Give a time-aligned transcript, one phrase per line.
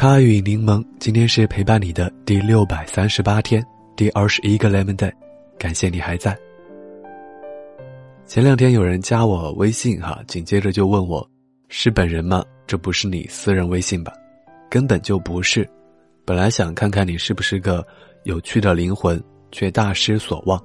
[0.00, 3.60] 他与柠檬，今天是陪伴你的第六百三十八天，
[3.96, 5.12] 第二十一个 lemon day，
[5.58, 6.38] 感谢你还在。
[8.24, 11.28] 前两天有人加我微信哈，紧接着就问我，
[11.68, 12.44] 是本人吗？
[12.64, 14.12] 这不是你私人微信吧？
[14.70, 15.68] 根本就不是。
[16.24, 17.84] 本来想看看你是不是个
[18.22, 20.64] 有趣的灵魂，却大失所望。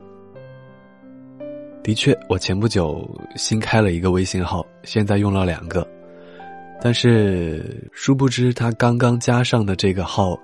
[1.81, 3.03] 的确，我前不久
[3.35, 5.83] 新开了一个微信号，现在用了两个。
[6.85, 10.37] 但是，殊不知他刚刚加上的这个号，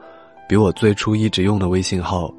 [0.48, 2.34] 比我最初一直用的微信号，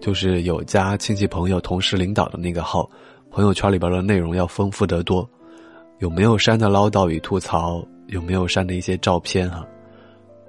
[0.00, 2.88] 就是有加亲戚朋友、同事、领导的那个号，
[3.30, 5.28] 朋友圈里边的内容要丰富得多，
[5.98, 9.66] 有没有删的唠叨与吐槽，有没有删的一些照片啊？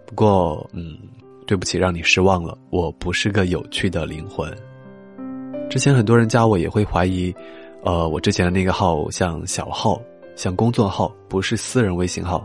[0.05, 0.97] 不过，嗯，
[1.45, 4.49] 对不起，让你失望了，我不是个有趣的灵魂。
[5.69, 7.35] 之前很多人加我也会怀疑，
[7.83, 10.01] 呃，我之前的那个号像小号，
[10.37, 12.41] 像工作号，不是私人微信号。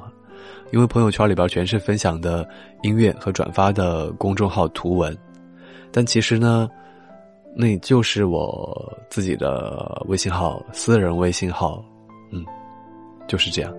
[0.72, 2.48] 因为朋友圈里边全是分享的
[2.82, 5.16] 音乐和转发的公众号图文，
[5.90, 6.68] 但其实呢，
[7.55, 11.84] 那就是我自己的微信号，私人微信号，
[12.30, 12.44] 嗯，
[13.27, 13.74] 就是这样。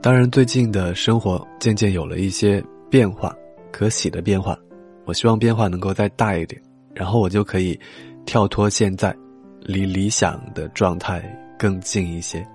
[0.00, 3.34] 当然，最近的生活渐渐有了一些变化，
[3.72, 4.56] 可喜的变化。
[5.04, 6.60] 我希望变化能够再大一点，
[6.94, 7.78] 然后我就可以
[8.24, 9.14] 跳脱现在，
[9.60, 11.20] 离理想的状态
[11.58, 12.46] 更近一些，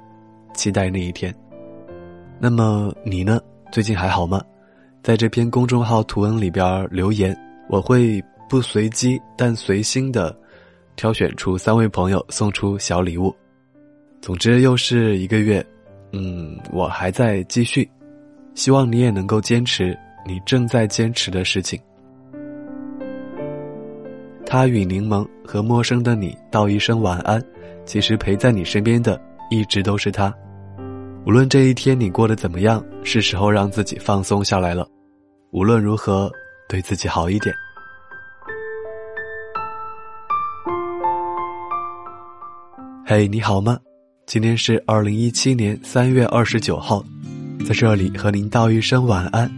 [0.54, 1.34] 期待那一天。
[2.40, 3.40] 那么你呢？
[3.72, 4.42] 最近还好吗？
[5.02, 7.38] 在这篇公众号图文里边留言，
[7.70, 10.36] 我会不随机但随心的
[10.96, 13.34] 挑选出三位朋友送出小礼物。
[14.22, 15.66] 总之又是一个月，
[16.12, 17.90] 嗯，我还在继续，
[18.56, 21.80] 希望你也能够坚持你正在坚持的事情。
[24.46, 27.44] 他与柠檬和陌生的你道一声晚安，
[27.86, 29.20] 其实陪在你身边的
[29.54, 30.34] 一直都是他。
[31.26, 34.88] 无论这一天你过得怎么样是时候让自己放松下来了。
[35.52, 36.32] 无论如何
[36.68, 37.54] 对自己好一点。
[43.06, 43.78] 嘿你好吗？
[44.26, 47.04] 今天是二零一七年三月二十九号。
[47.68, 49.50] 在这里和您道一声晚安。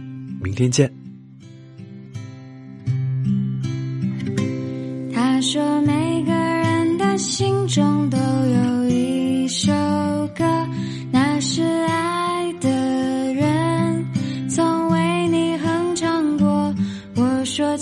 [0.42, 0.92] 明天见。
[5.14, 7.45] 他说每个人的心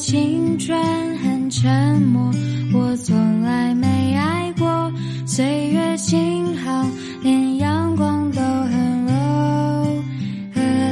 [0.06, 0.78] 青春
[1.20, 2.31] 很沉默，
[2.75, 4.92] 我从来没爱过。
[5.25, 6.84] 岁月静好，
[7.22, 10.03] 连阳光都很柔。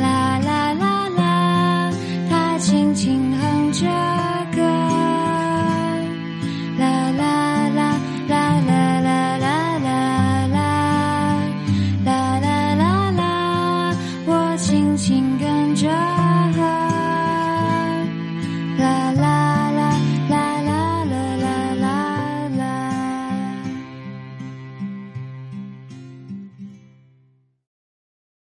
[0.00, 1.92] 啦啦啦啦，
[2.30, 4.11] 他轻轻哼着。